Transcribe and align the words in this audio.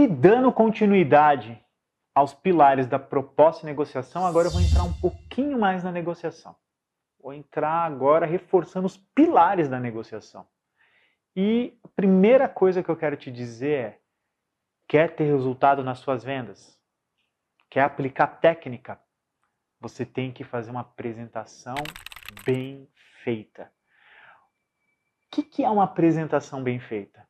E 0.00 0.08
dando 0.08 0.50
continuidade 0.50 1.62
aos 2.14 2.32
pilares 2.32 2.86
da 2.86 2.98
proposta 2.98 3.60
de 3.60 3.66
negociação, 3.66 4.24
agora 4.24 4.48
eu 4.48 4.50
vou 4.50 4.62
entrar 4.62 4.82
um 4.82 4.94
pouquinho 4.94 5.58
mais 5.58 5.84
na 5.84 5.92
negociação. 5.92 6.56
Vou 7.22 7.34
entrar 7.34 7.84
agora 7.84 8.24
reforçando 8.24 8.86
os 8.86 8.96
pilares 8.96 9.68
da 9.68 9.78
negociação. 9.78 10.48
E 11.36 11.78
a 11.84 11.88
primeira 11.88 12.48
coisa 12.48 12.82
que 12.82 12.88
eu 12.88 12.96
quero 12.96 13.14
te 13.14 13.30
dizer 13.30 13.78
é: 13.78 14.00
quer 14.88 15.14
ter 15.14 15.24
resultado 15.24 15.84
nas 15.84 15.98
suas 15.98 16.24
vendas? 16.24 16.80
Quer 17.68 17.82
aplicar 17.82 18.26
técnica? 18.26 18.98
Você 19.78 20.06
tem 20.06 20.32
que 20.32 20.44
fazer 20.44 20.70
uma 20.70 20.80
apresentação 20.80 21.74
bem 22.42 22.88
feita. 23.22 23.70
O 25.26 25.30
que, 25.30 25.42
que 25.42 25.62
é 25.62 25.68
uma 25.68 25.84
apresentação 25.84 26.62
bem 26.62 26.80
feita? 26.80 27.28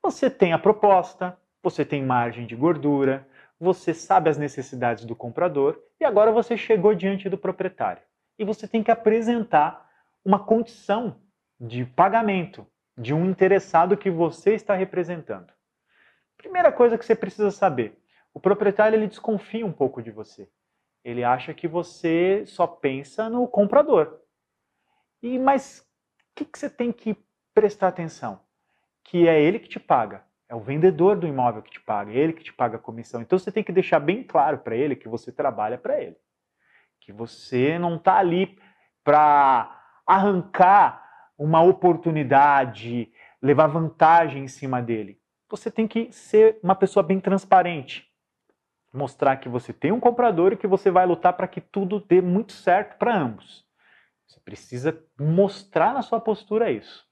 Você 0.00 0.30
tem 0.30 0.52
a 0.52 0.58
proposta, 0.58 1.36
você 1.68 1.84
tem 1.84 2.00
margem 2.00 2.46
de 2.46 2.54
gordura, 2.54 3.26
você 3.58 3.92
sabe 3.92 4.30
as 4.30 4.38
necessidades 4.38 5.04
do 5.04 5.16
comprador 5.16 5.82
e 5.98 6.04
agora 6.04 6.30
você 6.30 6.56
chegou 6.56 6.94
diante 6.94 7.28
do 7.28 7.36
proprietário. 7.36 8.02
E 8.38 8.44
você 8.44 8.68
tem 8.68 8.84
que 8.84 8.90
apresentar 8.92 9.90
uma 10.24 10.38
condição 10.38 11.20
de 11.58 11.84
pagamento 11.84 12.64
de 12.96 13.12
um 13.12 13.28
interessado 13.28 13.96
que 13.96 14.08
você 14.08 14.54
está 14.54 14.76
representando. 14.76 15.52
Primeira 16.36 16.70
coisa 16.70 16.96
que 16.96 17.04
você 17.04 17.16
precisa 17.16 17.50
saber: 17.50 17.98
o 18.32 18.38
proprietário 18.38 18.96
ele 18.96 19.08
desconfia 19.08 19.66
um 19.66 19.72
pouco 19.72 20.00
de 20.00 20.12
você. 20.12 20.48
Ele 21.02 21.24
acha 21.24 21.52
que 21.52 21.66
você 21.66 22.44
só 22.46 22.64
pensa 22.68 23.28
no 23.28 23.48
comprador. 23.48 24.20
E 25.20 25.36
mas 25.36 25.80
o 25.80 25.84
que, 26.36 26.44
que 26.44 26.58
você 26.58 26.70
tem 26.70 26.92
que 26.92 27.16
prestar 27.52 27.88
atenção? 27.88 28.40
Que 29.02 29.26
é 29.26 29.40
ele 29.40 29.58
que 29.58 29.68
te 29.68 29.80
paga. 29.80 30.24
É 30.48 30.54
o 30.54 30.60
vendedor 30.60 31.16
do 31.16 31.26
imóvel 31.26 31.62
que 31.62 31.70
te 31.70 31.80
paga, 31.80 32.12
é 32.12 32.16
ele 32.16 32.32
que 32.32 32.44
te 32.44 32.52
paga 32.52 32.76
a 32.76 32.80
comissão. 32.80 33.20
Então 33.20 33.38
você 33.38 33.50
tem 33.50 33.64
que 33.64 33.72
deixar 33.72 33.98
bem 33.98 34.22
claro 34.22 34.58
para 34.58 34.76
ele 34.76 34.94
que 34.94 35.08
você 35.08 35.32
trabalha 35.32 35.76
para 35.76 36.00
ele. 36.00 36.16
Que 37.00 37.12
você 37.12 37.78
não 37.78 37.96
está 37.96 38.18
ali 38.18 38.58
para 39.02 39.82
arrancar 40.06 41.04
uma 41.36 41.62
oportunidade, 41.62 43.12
levar 43.42 43.66
vantagem 43.66 44.44
em 44.44 44.48
cima 44.48 44.80
dele. 44.80 45.20
Você 45.48 45.70
tem 45.70 45.86
que 45.86 46.10
ser 46.12 46.58
uma 46.62 46.74
pessoa 46.74 47.02
bem 47.02 47.20
transparente. 47.20 48.06
Mostrar 48.92 49.36
que 49.36 49.48
você 49.48 49.72
tem 49.72 49.92
um 49.92 50.00
comprador 50.00 50.52
e 50.52 50.56
que 50.56 50.66
você 50.66 50.90
vai 50.90 51.06
lutar 51.06 51.34
para 51.34 51.46
que 51.46 51.60
tudo 51.60 52.00
dê 52.00 52.20
muito 52.20 52.52
certo 52.52 52.96
para 52.98 53.16
ambos. 53.16 53.64
Você 54.26 54.40
precisa 54.40 54.98
mostrar 55.18 55.92
na 55.92 56.02
sua 56.02 56.20
postura 56.20 56.70
isso. 56.70 57.05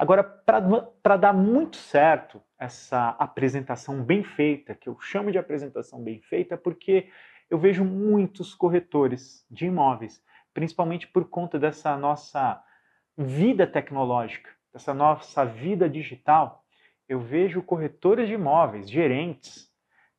Agora, 0.00 0.24
para 0.24 1.16
dar 1.18 1.34
muito 1.34 1.76
certo 1.76 2.42
essa 2.58 3.10
apresentação 3.18 4.02
bem 4.02 4.24
feita, 4.24 4.74
que 4.74 4.88
eu 4.88 4.98
chamo 4.98 5.30
de 5.30 5.36
apresentação 5.36 6.02
bem 6.02 6.22
feita, 6.22 6.56
porque 6.56 7.10
eu 7.50 7.58
vejo 7.58 7.84
muitos 7.84 8.54
corretores 8.54 9.44
de 9.50 9.66
imóveis, 9.66 10.24
principalmente 10.54 11.06
por 11.06 11.28
conta 11.28 11.58
dessa 11.58 11.98
nossa 11.98 12.64
vida 13.14 13.66
tecnológica, 13.66 14.48
dessa 14.72 14.94
nossa 14.94 15.44
vida 15.44 15.86
digital, 15.86 16.64
eu 17.06 17.20
vejo 17.20 17.62
corretores 17.62 18.26
de 18.26 18.32
imóveis, 18.32 18.90
gerentes, 18.90 19.70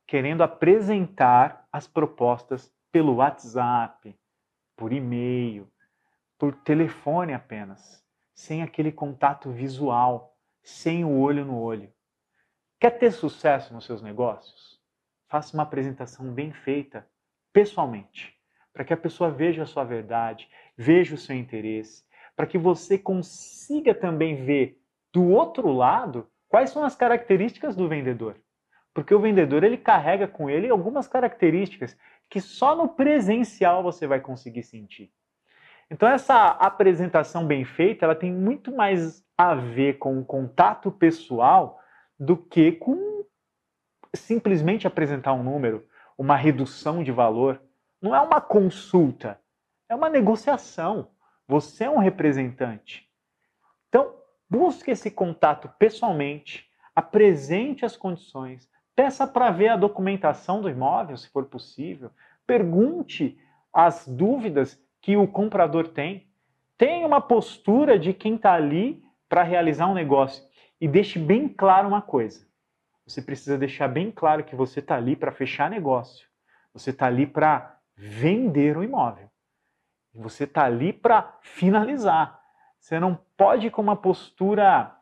querendo 0.06 0.44
apresentar 0.44 1.66
as 1.72 1.88
propostas 1.88 2.72
pelo 2.92 3.16
WhatsApp, 3.16 4.16
por 4.76 4.92
e-mail, 4.92 5.68
por 6.38 6.54
telefone 6.54 7.34
apenas 7.34 8.01
sem 8.42 8.60
aquele 8.60 8.90
contato 8.90 9.52
visual, 9.52 10.36
sem 10.64 11.04
o 11.04 11.20
olho 11.20 11.44
no 11.44 11.60
olho. 11.60 11.92
Quer 12.80 12.90
ter 12.98 13.12
sucesso 13.12 13.72
nos 13.72 13.84
seus 13.84 14.02
negócios? 14.02 14.80
Faça 15.28 15.56
uma 15.56 15.62
apresentação 15.62 16.26
bem 16.26 16.52
feita 16.52 17.06
pessoalmente, 17.52 18.36
para 18.72 18.84
que 18.84 18.92
a 18.92 18.96
pessoa 18.96 19.30
veja 19.30 19.62
a 19.62 19.66
sua 19.66 19.84
verdade, 19.84 20.48
veja 20.76 21.14
o 21.14 21.18
seu 21.18 21.36
interesse, 21.36 22.04
para 22.34 22.44
que 22.44 22.58
você 22.58 22.98
consiga 22.98 23.94
também 23.94 24.34
ver 24.44 24.76
do 25.12 25.28
outro 25.28 25.70
lado 25.70 26.28
quais 26.48 26.70
são 26.70 26.82
as 26.84 26.96
características 26.96 27.76
do 27.76 27.88
vendedor. 27.88 28.36
Porque 28.92 29.14
o 29.14 29.20
vendedor 29.20 29.62
ele 29.62 29.78
carrega 29.78 30.26
com 30.26 30.50
ele 30.50 30.68
algumas 30.68 31.06
características 31.06 31.96
que 32.28 32.40
só 32.40 32.74
no 32.74 32.88
presencial 32.88 33.84
você 33.84 34.04
vai 34.04 34.20
conseguir 34.20 34.64
sentir. 34.64 35.12
Então 35.92 36.08
essa 36.08 36.46
apresentação 36.46 37.46
bem 37.46 37.66
feita, 37.66 38.06
ela 38.06 38.14
tem 38.14 38.32
muito 38.32 38.74
mais 38.74 39.22
a 39.36 39.54
ver 39.54 39.98
com 39.98 40.18
o 40.18 40.24
contato 40.24 40.90
pessoal 40.90 41.78
do 42.18 42.34
que 42.34 42.72
com 42.72 43.26
simplesmente 44.14 44.86
apresentar 44.86 45.34
um 45.34 45.42
número, 45.42 45.86
uma 46.16 46.34
redução 46.34 47.04
de 47.04 47.12
valor. 47.12 47.60
Não 48.00 48.16
é 48.16 48.20
uma 48.22 48.40
consulta, 48.40 49.38
é 49.86 49.94
uma 49.94 50.08
negociação. 50.08 51.10
Você 51.46 51.84
é 51.84 51.90
um 51.90 51.98
representante. 51.98 53.06
Então, 53.90 54.14
busque 54.48 54.90
esse 54.90 55.10
contato 55.10 55.68
pessoalmente, 55.78 56.70
apresente 56.96 57.84
as 57.84 57.98
condições, 57.98 58.66
peça 58.96 59.26
para 59.26 59.50
ver 59.50 59.68
a 59.68 59.76
documentação 59.76 60.62
do 60.62 60.70
imóvel, 60.70 61.18
se 61.18 61.28
for 61.28 61.44
possível, 61.44 62.10
pergunte 62.46 63.38
as 63.70 64.08
dúvidas 64.08 64.80
que 65.02 65.16
o 65.16 65.26
comprador 65.26 65.88
tem. 65.88 66.28
Tenha 66.78 67.06
uma 67.06 67.20
postura 67.20 67.98
de 67.98 68.14
quem 68.14 68.36
está 68.36 68.54
ali 68.54 69.02
para 69.28 69.42
realizar 69.42 69.88
um 69.88 69.94
negócio. 69.94 70.42
E 70.80 70.88
deixe 70.88 71.18
bem 71.18 71.48
claro 71.48 71.88
uma 71.88 72.00
coisa. 72.00 72.46
Você 73.06 73.20
precisa 73.20 73.58
deixar 73.58 73.88
bem 73.88 74.10
claro 74.10 74.44
que 74.44 74.54
você 74.54 74.78
está 74.78 74.96
ali 74.96 75.16
para 75.16 75.32
fechar 75.32 75.68
negócio. 75.68 76.26
Você 76.72 76.90
está 76.90 77.06
ali 77.06 77.26
para 77.26 77.76
vender 77.96 78.76
o 78.76 78.84
imóvel. 78.84 79.28
Você 80.14 80.44
está 80.44 80.64
ali 80.64 80.92
para 80.92 81.36
finalizar. 81.42 82.40
Você 82.78 82.98
não 82.98 83.18
pode 83.36 83.66
ir 83.66 83.70
com 83.70 83.82
uma 83.82 83.96
postura, 83.96 84.96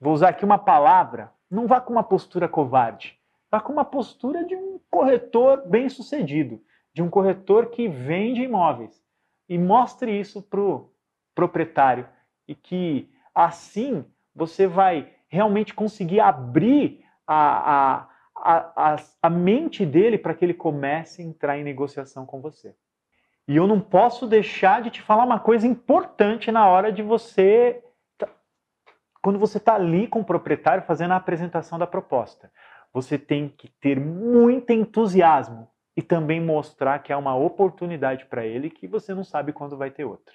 vou 0.00 0.12
usar 0.12 0.30
aqui 0.30 0.44
uma 0.44 0.58
palavra, 0.58 1.32
não 1.50 1.66
vá 1.66 1.80
com 1.80 1.92
uma 1.92 2.02
postura 2.02 2.48
covarde. 2.48 3.18
Vá 3.50 3.60
com 3.60 3.72
uma 3.72 3.84
postura 3.84 4.44
de 4.44 4.56
um 4.56 4.80
corretor 4.90 5.68
bem 5.68 5.88
sucedido, 5.88 6.60
de 6.92 7.02
um 7.02 7.10
corretor 7.10 7.66
que 7.66 7.86
vende 7.86 8.42
imóveis 8.42 9.02
e 9.48 9.58
mostre 9.58 10.18
isso 10.18 10.42
para 10.42 10.60
o 10.60 10.90
proprietário 11.34 12.08
e 12.46 12.54
que 12.54 13.10
assim 13.34 14.04
você 14.34 14.66
vai 14.66 15.12
realmente 15.28 15.74
conseguir 15.74 16.20
abrir 16.20 17.04
a, 17.26 18.06
a, 18.36 18.94
a, 18.94 18.96
a, 19.22 19.30
mente 19.30 19.86
dele 19.86 20.18
para 20.18 20.34
que 20.34 20.44
ele 20.44 20.54
comece 20.54 21.22
a 21.22 21.24
entrar 21.24 21.58
em 21.58 21.64
negociação 21.64 22.26
com 22.26 22.40
você. 22.40 22.74
E 23.48 23.56
eu 23.56 23.66
não 23.66 23.80
posso 23.80 24.26
deixar 24.26 24.82
de 24.82 24.90
te 24.90 25.02
falar 25.02 25.24
uma 25.24 25.40
coisa 25.40 25.66
importante 25.66 26.52
na 26.52 26.66
hora 26.68 26.92
de 26.92 27.02
você. 27.02 27.82
Quando 29.22 29.38
você 29.38 29.58
está 29.58 29.74
ali 29.74 30.06
com 30.06 30.20
o 30.20 30.24
proprietário 30.24 30.84
fazendo 30.84 31.12
a 31.12 31.16
apresentação 31.16 31.78
da 31.78 31.86
proposta. 31.86 32.52
Você 32.92 33.18
tem 33.18 33.48
que 33.48 33.68
ter 33.68 33.98
muito 33.98 34.70
entusiasmo 34.70 35.71
e 35.96 36.02
também 36.02 36.40
mostrar 36.40 36.98
que 37.00 37.12
é 37.12 37.16
uma 37.16 37.34
oportunidade 37.36 38.26
para 38.26 38.44
ele 38.46 38.70
que 38.70 38.86
você 38.86 39.14
não 39.14 39.24
sabe 39.24 39.52
quando 39.52 39.76
vai 39.76 39.90
ter 39.90 40.04
outra. 40.04 40.34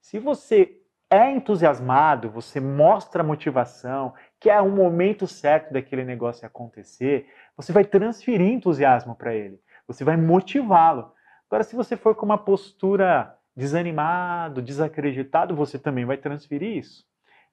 Se 0.00 0.18
você 0.18 0.80
é 1.10 1.30
entusiasmado, 1.30 2.30
você 2.30 2.60
mostra 2.60 3.22
motivação, 3.22 4.14
que 4.40 4.50
é 4.50 4.60
o 4.60 4.70
momento 4.70 5.26
certo 5.26 5.72
daquele 5.72 6.04
negócio 6.04 6.46
acontecer, 6.46 7.28
você 7.56 7.72
vai 7.72 7.84
transferir 7.84 8.52
entusiasmo 8.52 9.14
para 9.14 9.34
ele, 9.34 9.60
você 9.86 10.04
vai 10.04 10.16
motivá-lo. 10.16 11.12
Agora, 11.48 11.64
se 11.64 11.76
você 11.76 11.96
for 11.96 12.14
com 12.14 12.26
uma 12.26 12.38
postura 12.38 13.36
desanimado, 13.56 14.62
desacreditado, 14.62 15.54
você 15.54 15.78
também 15.78 16.04
vai 16.04 16.16
transferir 16.16 16.76
isso. 16.76 17.04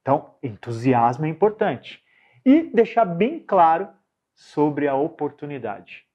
Então, 0.01 0.35
entusiasmo 0.41 1.25
é 1.25 1.29
importante. 1.29 2.01
E 2.43 2.63
deixar 2.63 3.05
bem 3.05 3.39
claro 3.39 3.87
sobre 4.33 4.87
a 4.87 4.95
oportunidade 4.95 6.07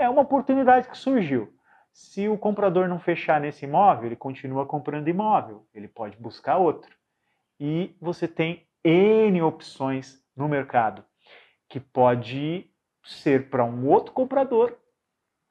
é 0.00 0.08
uma 0.08 0.22
oportunidade 0.22 0.88
que 0.88 0.96
surgiu. 0.96 1.54
Se 1.92 2.26
o 2.26 2.38
comprador 2.38 2.88
não 2.88 2.98
fechar 2.98 3.38
nesse 3.38 3.66
imóvel, 3.66 4.06
ele 4.06 4.16
continua 4.16 4.64
comprando 4.64 5.08
imóvel, 5.08 5.66
ele 5.74 5.86
pode 5.86 6.16
buscar 6.16 6.56
outro. 6.56 6.96
E 7.58 7.94
você 8.00 8.26
tem 8.26 8.66
N 8.82 9.42
opções 9.42 10.24
no 10.34 10.48
mercado, 10.48 11.04
que 11.68 11.78
pode 11.78 12.70
ser 13.04 13.50
para 13.50 13.62
um 13.62 13.86
outro 13.88 14.12
comprador 14.12 14.78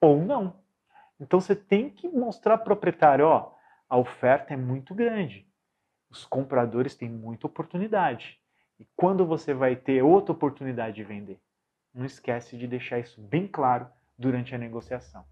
ou 0.01 0.19
não. 0.19 0.59
Então 1.19 1.39
você 1.39 1.55
tem 1.55 1.91
que 1.91 2.07
mostrar 2.09 2.53
ao 2.53 2.63
proprietário, 2.63 3.27
ó, 3.27 3.53
a 3.87 3.97
oferta 3.97 4.53
é 4.53 4.57
muito 4.57 4.95
grande. 4.95 5.47
Os 6.09 6.25
compradores 6.25 6.95
têm 6.95 7.09
muita 7.09 7.45
oportunidade. 7.45 8.39
E 8.79 8.87
quando 8.95 9.27
você 9.27 9.53
vai 9.53 9.75
ter 9.75 10.01
outra 10.01 10.31
oportunidade 10.31 10.95
de 10.95 11.03
vender? 11.03 11.39
Não 11.93 12.05
esquece 12.05 12.57
de 12.57 12.65
deixar 12.65 12.97
isso 12.97 13.21
bem 13.21 13.45
claro 13.45 13.87
durante 14.19 14.53
a 14.53 14.57
negociação. 14.57 15.25